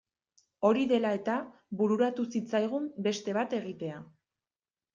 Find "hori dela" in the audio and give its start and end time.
0.69-1.11